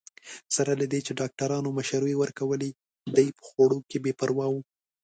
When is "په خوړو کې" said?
3.37-3.97